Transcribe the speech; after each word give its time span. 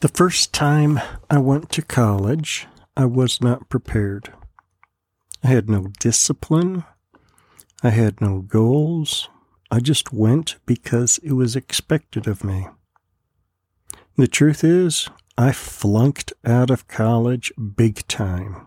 The 0.00 0.08
first 0.08 0.54
time 0.54 0.98
I 1.28 1.36
went 1.36 1.70
to 1.72 1.82
college, 1.82 2.66
I 2.96 3.04
was 3.04 3.42
not 3.42 3.68
prepared. 3.68 4.32
I 5.44 5.48
had 5.48 5.68
no 5.68 5.88
discipline. 6.00 6.84
I 7.82 7.90
had 7.90 8.18
no 8.18 8.38
goals. 8.40 9.28
I 9.70 9.80
just 9.80 10.10
went 10.10 10.56
because 10.64 11.18
it 11.22 11.32
was 11.32 11.54
expected 11.54 12.26
of 12.26 12.42
me. 12.42 12.66
The 14.16 14.26
truth 14.26 14.64
is, 14.64 15.10
I 15.36 15.52
flunked 15.52 16.32
out 16.46 16.70
of 16.70 16.88
college 16.88 17.52
big 17.76 18.08
time. 18.08 18.66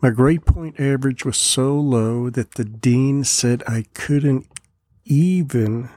My 0.00 0.10
grade 0.10 0.46
point 0.46 0.78
average 0.78 1.24
was 1.24 1.36
so 1.36 1.74
low 1.74 2.30
that 2.30 2.54
the 2.54 2.64
dean 2.64 3.24
said 3.24 3.64
I 3.66 3.86
couldn't 3.94 4.46
even 5.04 5.90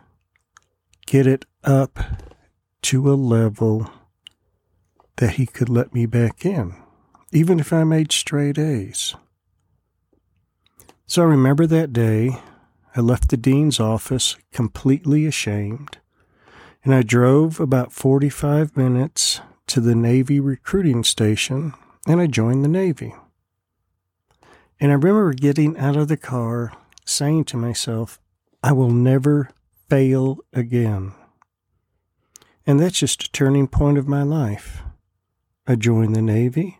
get 1.06 1.28
it 1.28 1.46
up 1.64 2.00
to 2.84 3.11
a 3.11 3.16
level 3.16 3.91
that 5.17 5.34
he 5.34 5.45
could 5.45 5.70
let 5.70 5.94
me 5.94 6.05
back 6.05 6.45
in, 6.45 6.76
even 7.31 7.59
if 7.59 7.72
I 7.72 7.84
made 7.84 8.12
straight 8.12 8.58
A's. 8.58 9.16
So 11.05 11.23
I 11.23 11.25
remember 11.25 11.67
that 11.67 11.94
day. 11.94 12.38
I 12.95 13.02
left 13.02 13.30
the 13.30 13.38
dean's 13.38 13.80
office 13.80 14.36
completely 14.52 15.25
ashamed, 15.25 15.99
and 16.84 16.94
I 16.94 17.03
drove 17.03 17.59
about 17.59 17.94
45 17.94 18.75
minutes 18.75 19.39
to 19.67 19.80
the 19.80 19.95
Navy 19.95 20.39
recruiting 20.39 21.03
station 21.03 21.73
and 22.08 22.20
I 22.20 22.27
joined 22.27 22.63
the 22.63 22.70
Navy. 22.70 23.13
And 24.80 24.91
I 24.91 24.95
remember 24.95 25.34
getting 25.34 25.77
out 25.77 25.95
of 25.95 26.08
the 26.08 26.17
car 26.17 26.73
saying 27.05 27.45
to 27.45 27.58
myself, 27.58 28.20
I 28.63 28.72
will 28.72 28.89
never 28.89 29.50
fail 29.89 30.39
again. 30.53 31.13
And 32.66 32.80
that's 32.80 33.00
just 33.00 33.24
a 33.24 33.32
turning 33.32 33.68
point 33.68 33.98
of 33.98 34.08
my 34.08 34.24
life. 34.24 34.84
I 35.67 35.76
joined 35.76 36.16
the 36.16 36.22
Navy 36.22 36.80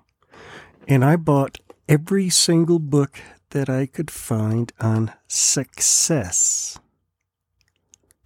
and 0.88 1.04
I 1.04 1.16
bought 1.16 1.60
every 1.88 2.30
single 2.30 2.80
book 2.80 3.20
that 3.50 3.70
I 3.70 3.86
could 3.86 4.12
find 4.12 4.72
on 4.80 5.14
success. 5.28 6.80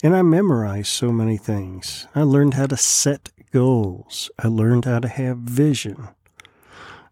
And 0.04 0.16
I 0.16 0.22
memorized 0.22 0.88
so 0.88 1.12
many 1.12 1.38
things. 1.38 2.08
I 2.14 2.22
learned 2.22 2.56
how 2.56 2.68
to 2.68 2.78
set 2.78 3.32
goals. 3.52 4.30
I 4.38 4.48
learned 4.48 4.86
how 4.86 5.00
to 5.00 5.08
have 5.08 5.38
vision. 5.38 6.10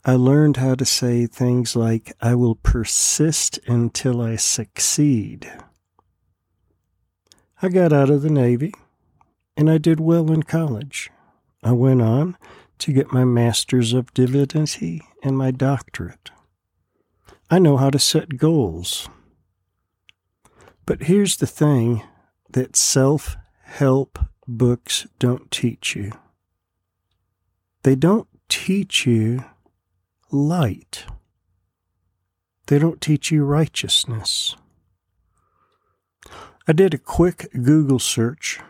I 0.05 0.15
learned 0.15 0.57
how 0.57 0.75
to 0.75 0.85
say 0.85 1.25
things 1.25 1.75
like, 1.75 2.13
I 2.21 2.35
will 2.35 2.55
persist 2.55 3.57
until 3.67 4.21
I 4.21 4.35
succeed. 4.35 5.49
I 7.61 7.69
got 7.69 7.93
out 7.93 8.09
of 8.09 8.21
the 8.21 8.29
Navy 8.29 8.73
and 9.55 9.69
I 9.69 9.77
did 9.77 9.99
well 9.99 10.31
in 10.31 10.43
college. 10.43 11.11
I 11.63 11.71
went 11.71 12.01
on 12.01 12.37
to 12.79 12.91
get 12.91 13.13
my 13.13 13.23
Master's 13.23 13.93
of 13.93 14.13
Divinity 14.13 15.01
and 15.23 15.37
my 15.37 15.51
doctorate. 15.51 16.31
I 17.49 17.59
know 17.59 17.77
how 17.77 17.89
to 17.89 17.99
set 17.99 18.37
goals. 18.37 19.07
But 20.85 21.03
here's 21.03 21.37
the 21.37 21.47
thing 21.47 22.03
that 22.49 22.75
self 22.75 23.37
help 23.61 24.19
books 24.47 25.07
don't 25.19 25.49
teach 25.49 25.95
you 25.95 26.11
they 27.83 27.95
don't 27.95 28.27
teach 28.47 29.05
you 29.05 29.43
light, 30.31 31.05
they 32.67 32.79
don't 32.79 33.01
teach 33.01 33.29
you 33.29 33.43
righteousness. 33.43 34.55
I 36.65 36.71
did 36.71 36.93
a 36.93 36.97
quick 36.97 37.49
Google 37.51 37.99
search 37.99 38.61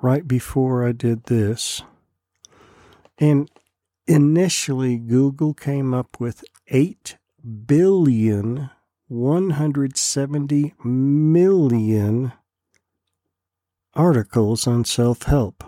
right 0.00 0.26
before 0.26 0.86
I 0.86 0.92
did 0.92 1.24
this. 1.24 1.82
And 3.18 3.50
initially, 4.06 4.96
Google 4.96 5.54
came 5.54 5.92
up 5.92 6.20
with 6.20 6.44
8 6.68 7.16
billion 7.66 8.70
170 9.08 10.74
million 10.84 12.32
articles 13.94 14.66
on 14.66 14.84
self 14.84 15.22
help, 15.22 15.64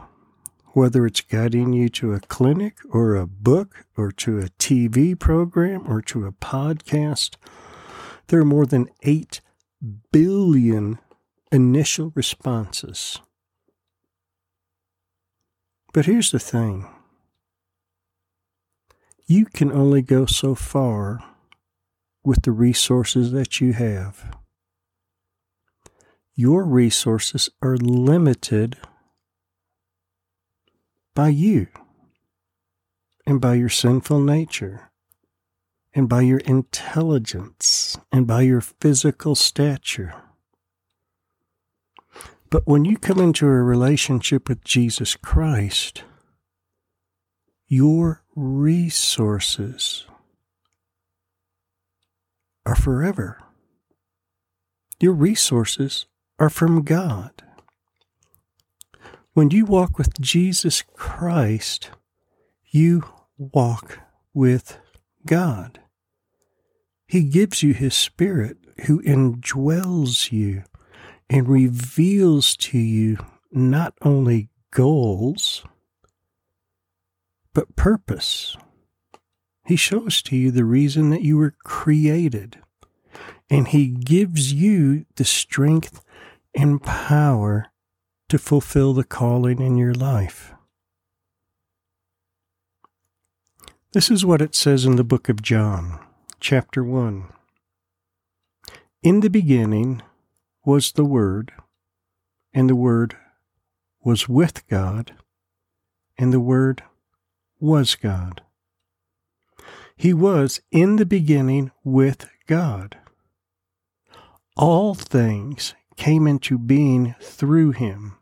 whether 0.73 1.07
it's 1.07 1.23
guiding 1.23 1.73
you 1.73 1.89
to 1.89 2.13
a 2.13 2.21
clinic 2.21 2.77
or 2.91 3.17
a 3.17 3.27
book 3.27 3.87
or 3.97 4.13
to 4.13 4.39
a 4.39 4.51
TV 4.59 5.19
program 5.19 5.91
or 5.91 6.03
to 6.03 6.27
a 6.27 6.33
podcast. 6.33 7.37
There 8.27 8.41
are 8.41 8.45
more 8.45 8.67
than 8.67 8.91
8 9.03 9.41
billion 10.13 10.99
initial 11.51 12.13
responses. 12.15 13.21
But 15.93 16.07
here's 16.07 16.31
the 16.31 16.39
thing 16.39 16.87
you 19.27 19.47
can 19.47 19.71
only 19.73 20.03
go 20.03 20.27
so 20.27 20.55
far 20.55 21.21
with 22.25 22.43
the 22.43 22.53
resources 22.53 23.33
that 23.33 23.61
you 23.61 23.73
have. 23.73 24.37
Your 26.35 26.65
resources 26.65 27.51
are 27.63 27.77
limited 27.77 28.77
by 31.15 31.29
you 31.29 31.69
and 33.27 33.41
by 33.41 33.55
your 33.55 33.69
sinful 33.69 34.21
nature 34.21 34.91
and 35.93 36.09
by 36.09 36.23
your 36.23 36.39
intelligence 36.41 37.99
and 38.13 38.27
by 38.27 38.43
your 38.43 38.61
physical 38.61 39.35
stature. 39.35 40.15
But 42.51 42.67
when 42.67 42.85
you 42.85 42.99
come 42.99 43.21
into 43.21 43.47
a 43.47 43.63
relationship 43.63 44.49
with 44.49 44.65
Jesus 44.65 45.15
Christ, 45.15 46.03
your 47.69 48.25
resources 48.35 50.07
are 52.67 52.75
forever. 52.75 53.41
Your 54.99 55.13
resources 55.13 56.07
are 56.41 56.51
from 56.51 56.83
God. 56.83 57.31
When 59.33 59.51
you 59.51 59.65
walk 59.65 59.97
with 59.97 60.21
Jesus 60.21 60.83
Christ, 60.83 61.91
you 62.67 63.05
walk 63.39 64.01
with 64.35 64.77
God. 65.25 65.79
He 67.07 67.23
gives 67.23 67.63
you 67.63 67.75
His 67.75 67.95
Spirit 67.95 68.57
who 68.87 69.01
indwells 69.03 70.33
you 70.33 70.65
and 71.31 71.49
reveals 71.49 72.57
to 72.57 72.77
you 72.77 73.17
not 73.53 73.95
only 74.03 74.49
goals, 74.73 75.65
but 77.55 77.77
purpose. 77.77 78.57
He 79.65 79.77
shows 79.77 80.23
to 80.23 80.37
you 80.37 80.51
the 80.51 80.65
reason 80.65 81.11
that 81.11 81.23
you 81.23 81.37
were 81.37 81.55
created, 81.63 82.59
and 83.49 83.69
He 83.69 83.87
gives 83.87 84.53
you 84.53 85.07
the 85.15 85.25
strength 85.25 86.05
and 86.53 86.83
power 86.83 87.67
to 88.29 88.37
fulfill 88.39 88.93
the 88.93 89.05
calling 89.05 89.61
in 89.61 89.77
your 89.77 89.95
life. 89.95 90.53
This 93.93 94.11
is 94.11 94.25
what 94.25 94.43
it 94.43 94.57
says 94.57 94.85
in 94.85 94.97
the 94.97 95.05
book 95.05 95.29
of 95.29 95.43
John, 95.43 96.01
chapter 96.41 96.83
1. 96.83 97.25
In 99.05 99.21
the 99.21 99.31
beginning 99.31 100.03
was 100.65 100.93
the 100.93 101.05
Word, 101.05 101.53
and 102.53 102.69
the 102.69 102.77
Word 102.77 103.17
was 104.03 104.29
with 104.29 104.67
God, 104.69 105.15
and 106.19 106.33
the 106.33 106.41
Word 106.41 106.83
was 107.59 107.95
God. 107.95 108.43
He 109.97 110.15
was 110.15 110.61
in 110.71 110.97
the 110.97 111.07
beginning 111.07 111.71
with 111.85 112.29
God. 112.47 112.99
All 114.57 114.95
things 114.95 115.75
came 115.97 116.27
into 116.27 116.59
being 116.59 117.15
through 117.21 117.73
him, 117.73 118.17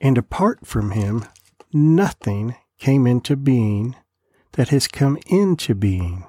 and 0.00 0.18
apart 0.18 0.66
from 0.66 0.92
him, 0.92 1.24
nothing 1.72 2.56
came 2.78 3.06
into 3.06 3.36
being 3.36 3.96
that 4.52 4.68
has 4.68 4.88
come 4.88 5.18
into 5.26 5.74
being. 5.74 6.24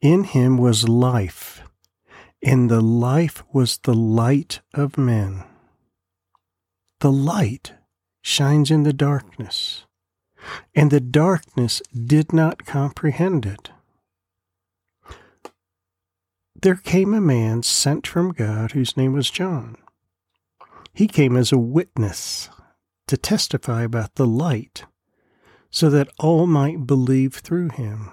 In 0.00 0.24
him 0.24 0.56
was 0.56 0.88
life 0.88 1.62
and 2.42 2.70
the 2.70 2.80
life 2.80 3.42
was 3.52 3.78
the 3.78 3.94
light 3.94 4.60
of 4.74 4.96
men. 4.96 5.44
The 7.00 7.12
light 7.12 7.74
shines 8.22 8.70
in 8.70 8.82
the 8.82 8.92
darkness, 8.92 9.86
and 10.74 10.90
the 10.90 11.00
darkness 11.00 11.82
did 11.92 12.32
not 12.32 12.64
comprehend 12.64 13.46
it. 13.46 13.70
There 16.62 16.76
came 16.76 17.14
a 17.14 17.20
man 17.20 17.62
sent 17.62 18.06
from 18.06 18.32
God 18.32 18.72
whose 18.72 18.96
name 18.96 19.14
was 19.14 19.30
John. 19.30 19.76
He 20.92 21.08
came 21.08 21.36
as 21.36 21.52
a 21.52 21.58
witness 21.58 22.50
to 23.06 23.16
testify 23.16 23.82
about 23.82 24.16
the 24.16 24.26
light, 24.26 24.84
so 25.70 25.88
that 25.88 26.10
all 26.18 26.46
might 26.46 26.86
believe 26.86 27.34
through 27.36 27.70
him. 27.70 28.10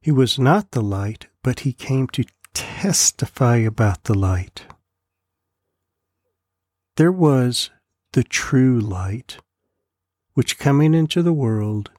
He 0.00 0.10
was 0.10 0.38
not 0.38 0.72
the 0.72 0.82
light, 0.82 1.28
but 1.42 1.60
he 1.60 1.72
came 1.72 2.06
to 2.08 2.24
testify 2.54 3.56
about 3.56 4.04
the 4.04 4.14
light. 4.14 4.66
There 6.96 7.12
was 7.12 7.70
the 8.12 8.24
true 8.24 8.80
light 8.80 9.38
which 10.34 10.58
coming 10.58 10.94
into 10.94 11.22
the 11.22 11.32
world 11.32 11.90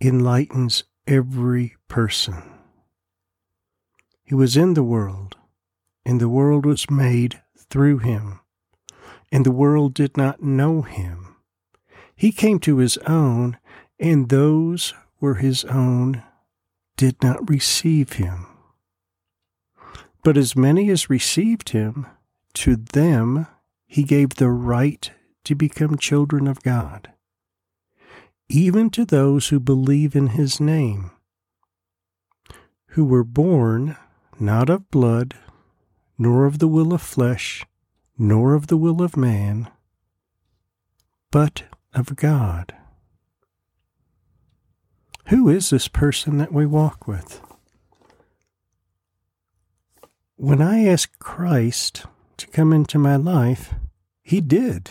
enlightens 0.00 0.84
every 1.06 1.76
person. 1.88 2.42
He 4.22 4.34
was 4.34 4.56
in 4.56 4.74
the 4.74 4.82
world, 4.82 5.36
and 6.04 6.20
the 6.20 6.28
world 6.28 6.66
was 6.66 6.90
made 6.90 7.40
through 7.58 7.98
him, 7.98 8.40
and 9.30 9.44
the 9.44 9.52
world 9.52 9.94
did 9.94 10.16
not 10.16 10.42
know 10.42 10.82
him. 10.82 11.36
He 12.16 12.32
came 12.32 12.58
to 12.60 12.78
his 12.78 12.96
own, 13.06 13.58
and 13.98 14.28
those 14.28 14.94
were 15.20 15.36
his 15.36 15.64
own 15.64 16.22
did 16.96 17.22
not 17.22 17.48
receive 17.48 18.14
him. 18.14 18.46
But 20.24 20.38
as 20.38 20.56
many 20.56 20.88
as 20.88 21.10
received 21.10 21.68
him, 21.68 22.06
to 22.54 22.76
them 22.76 23.46
he 23.86 24.04
gave 24.04 24.30
the 24.30 24.48
right 24.48 25.12
to 25.44 25.54
become 25.54 25.98
children 25.98 26.46
of 26.46 26.62
God, 26.62 27.12
even 28.48 28.88
to 28.90 29.04
those 29.04 29.48
who 29.48 29.60
believe 29.60 30.16
in 30.16 30.28
his 30.28 30.58
name, 30.58 31.10
who 32.88 33.04
were 33.04 33.22
born 33.22 33.98
not 34.40 34.70
of 34.70 34.90
blood, 34.90 35.36
nor 36.16 36.46
of 36.46 36.58
the 36.58 36.68
will 36.68 36.94
of 36.94 37.02
flesh, 37.02 37.66
nor 38.16 38.54
of 38.54 38.68
the 38.68 38.78
will 38.78 39.02
of 39.02 39.18
man, 39.18 39.68
but 41.30 41.64
of 41.92 42.16
God. 42.16 42.74
Who 45.26 45.50
is 45.50 45.68
this 45.68 45.88
person 45.88 46.38
that 46.38 46.52
we 46.52 46.64
walk 46.64 47.06
with? 47.06 47.42
When 50.44 50.60
I 50.60 50.84
asked 50.84 51.18
Christ 51.20 52.04
to 52.36 52.46
come 52.48 52.74
into 52.74 52.98
my 52.98 53.16
life, 53.16 53.72
He 54.22 54.42
did. 54.42 54.90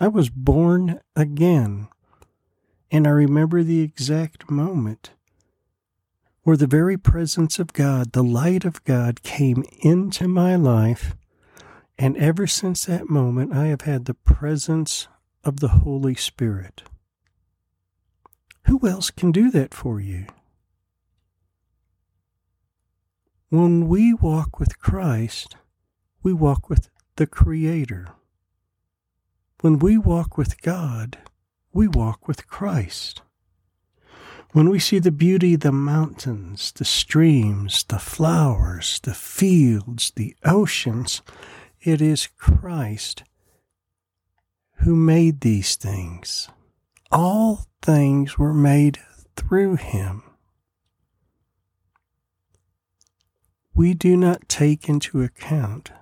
I 0.00 0.08
was 0.08 0.28
born 0.28 0.98
again. 1.14 1.86
And 2.90 3.06
I 3.06 3.10
remember 3.10 3.62
the 3.62 3.82
exact 3.82 4.50
moment 4.50 5.10
where 6.42 6.56
the 6.56 6.66
very 6.66 6.96
presence 6.96 7.60
of 7.60 7.74
God, 7.74 8.10
the 8.10 8.24
light 8.24 8.64
of 8.64 8.82
God, 8.82 9.22
came 9.22 9.62
into 9.82 10.26
my 10.26 10.56
life. 10.56 11.14
And 11.96 12.16
ever 12.16 12.48
since 12.48 12.86
that 12.86 13.08
moment, 13.08 13.54
I 13.54 13.66
have 13.66 13.82
had 13.82 14.06
the 14.06 14.14
presence 14.14 15.06
of 15.44 15.60
the 15.60 15.68
Holy 15.68 16.16
Spirit. 16.16 16.82
Who 18.64 18.84
else 18.88 19.12
can 19.12 19.30
do 19.30 19.48
that 19.52 19.72
for 19.72 20.00
you? 20.00 20.26
When 23.48 23.86
we 23.86 24.12
walk 24.12 24.58
with 24.58 24.80
Christ, 24.80 25.54
we 26.20 26.32
walk 26.32 26.68
with 26.68 26.90
the 27.14 27.28
Creator. 27.28 28.08
When 29.60 29.78
we 29.78 29.96
walk 29.96 30.36
with 30.36 30.60
God, 30.62 31.18
we 31.72 31.86
walk 31.86 32.26
with 32.26 32.48
Christ. 32.48 33.22
When 34.50 34.68
we 34.68 34.80
see 34.80 34.98
the 34.98 35.12
beauty 35.12 35.54
the 35.54 35.70
mountains, 35.70 36.72
the 36.72 36.84
streams, 36.84 37.84
the 37.84 38.00
flowers, 38.00 38.98
the 39.04 39.14
fields, 39.14 40.12
the 40.16 40.34
oceans, 40.44 41.22
it 41.80 42.02
is 42.02 42.26
Christ 42.26 43.22
who 44.78 44.96
made 44.96 45.42
these 45.42 45.76
things. 45.76 46.48
All 47.12 47.66
things 47.80 48.38
were 48.38 48.52
made 48.52 48.98
through 49.36 49.76
him. 49.76 50.24
We 53.76 53.92
do 53.92 54.16
not 54.16 54.48
take 54.48 54.88
into 54.88 55.22
account 55.22 55.92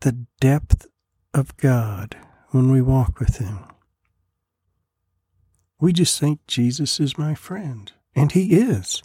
the 0.00 0.26
depth 0.40 0.86
of 1.32 1.56
God 1.56 2.18
when 2.50 2.70
we 2.70 2.82
walk 2.82 3.18
with 3.18 3.38
him. 3.38 3.60
We 5.80 5.94
just 5.94 6.20
think 6.20 6.46
Jesus 6.46 7.00
is 7.00 7.16
my 7.16 7.34
friend, 7.34 7.90
and 8.14 8.30
He 8.30 8.56
is. 8.56 9.02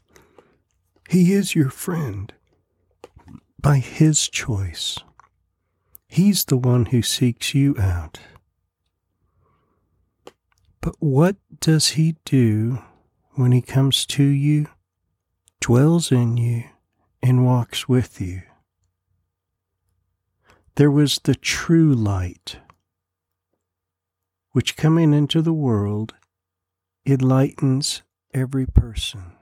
He 1.10 1.32
is 1.32 1.56
your 1.56 1.70
friend 1.70 2.34
by 3.58 3.78
His 3.78 4.28
choice. 4.28 4.98
He's 6.10 6.44
the 6.44 6.58
one 6.58 6.88
who 6.88 7.02
seeks 7.02 7.56
you 7.56 7.74
out. 7.80 8.20
But 10.82 10.96
what 11.00 11.38
does 11.62 11.92
He 11.92 12.18
do 12.26 12.80
when 13.36 13.54
He 13.54 13.62
comes 13.62 14.06
to 14.08 14.24
you, 14.24 14.68
dwells 15.62 16.12
in 16.12 16.36
you, 16.36 16.66
and 17.22 17.46
walks 17.46 17.88
with 17.88 18.22
you? 18.22 18.42
There 20.76 20.92
was 20.92 21.20
the 21.24 21.36
true 21.36 21.94
light, 21.94 22.58
which 24.52 24.78
coming 24.78 25.14
into 25.14 25.42
the 25.42 25.54
world 25.54 26.14
enlightens 27.06 28.02
every 28.34 28.66
person. 28.66 29.34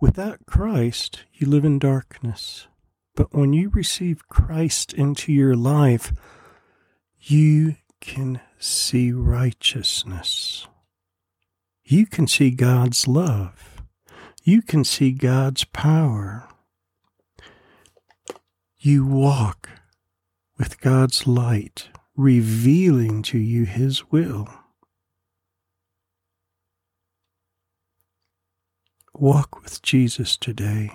Without 0.00 0.44
Christ, 0.46 1.24
you 1.32 1.46
live 1.46 1.64
in 1.64 1.78
darkness. 1.78 2.66
But 3.14 3.32
when 3.32 3.54
you 3.54 3.70
receive 3.70 4.28
Christ 4.28 4.92
into 4.92 5.32
your 5.32 5.56
life, 5.56 6.12
you 7.18 7.76
can 8.00 8.40
see 8.58 9.10
righteousness. 9.10 10.66
You 11.82 12.04
can 12.06 12.26
see 12.26 12.50
God's 12.50 13.08
love. 13.08 13.75
You 14.46 14.62
can 14.62 14.84
see 14.84 15.10
God's 15.10 15.64
power. 15.64 16.48
You 18.78 19.04
walk 19.04 19.68
with 20.56 20.80
God's 20.80 21.26
light, 21.26 21.88
revealing 22.16 23.22
to 23.22 23.38
you 23.38 23.64
His 23.64 24.12
will. 24.12 24.48
walk 29.18 29.62
with 29.62 29.80
Jesus 29.82 30.36
today 30.36 30.90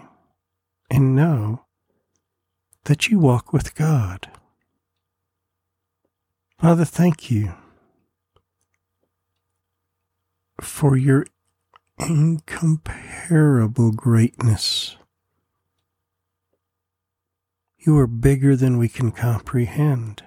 and 0.89 1.15
know 1.15 1.65
that 2.86 3.07
you 3.07 3.19
walk 3.19 3.51
with 3.51 3.75
God. 3.75 4.30
Father, 6.59 6.86
thank 6.86 7.31
you 7.31 7.56
for 10.59 10.95
your 10.95 11.25
incomparable 12.01 13.92
greatness. 13.92 14.98
You 17.77 17.98
are 17.98 18.07
bigger 18.07 18.56
than 18.56 18.77
we 18.77 18.88
can 18.89 19.12
comprehend. 19.12 20.24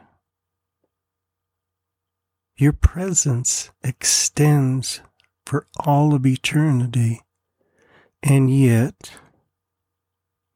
Your 2.56 2.72
presence 2.72 3.70
extends 3.82 5.00
for 5.44 5.66
all 5.78 6.14
of 6.14 6.24
eternity. 6.24 7.20
And 8.22 8.48
yet, 8.50 9.12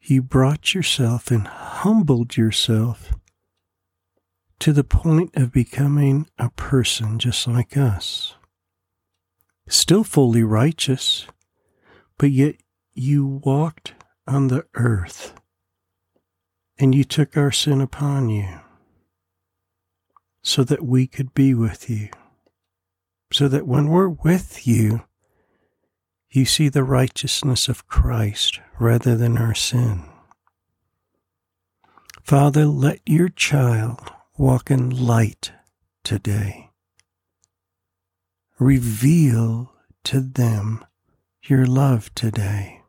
you 0.00 0.22
brought 0.22 0.74
yourself 0.74 1.30
and 1.30 1.46
humbled 1.46 2.36
yourself 2.36 3.12
to 4.60 4.72
the 4.72 4.84
point 4.84 5.36
of 5.36 5.52
becoming 5.52 6.28
a 6.38 6.50
person 6.50 7.18
just 7.18 7.46
like 7.46 7.76
us. 7.76 8.34
Still 9.68 10.04
fully 10.04 10.42
righteous, 10.42 11.26
but 12.16 12.30
yet 12.30 12.56
you 12.94 13.26
walked 13.26 13.94
on 14.26 14.48
the 14.48 14.66
earth 14.74 15.34
and 16.78 16.94
you 16.94 17.04
took 17.04 17.36
our 17.36 17.52
sin 17.52 17.80
upon 17.80 18.28
you 18.28 18.60
so 20.42 20.64
that 20.64 20.84
we 20.84 21.06
could 21.06 21.34
be 21.34 21.52
with 21.54 21.90
you. 21.90 22.08
So 23.32 23.48
that 23.48 23.66
when 23.66 23.88
we're 23.88 24.08
with 24.08 24.66
you, 24.66 25.04
you 26.30 26.44
see 26.44 26.68
the 26.68 26.84
righteousness 26.84 27.68
of 27.68 27.86
Christ 27.86 28.60
rather 28.78 29.16
than 29.16 29.36
our 29.36 29.54
sin. 29.54 30.04
Father, 32.22 32.64
let 32.64 33.00
your 33.06 33.28
child 33.28 34.12
walk 34.36 34.70
in 34.70 34.90
light 34.90 35.52
today. 36.04 36.67
Reveal 38.58 39.72
to 40.04 40.20
them 40.20 40.84
your 41.44 41.64
love 41.64 42.12
today, 42.14 42.82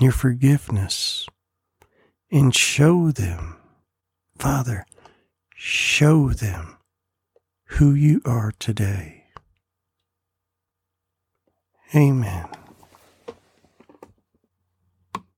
your 0.00 0.12
forgiveness, 0.12 1.26
and 2.30 2.54
show 2.54 3.12
them, 3.12 3.56
Father, 4.38 4.84
show 5.54 6.30
them 6.30 6.78
who 7.66 7.94
you 7.94 8.20
are 8.24 8.52
today. 8.58 9.26
Amen. 11.94 12.48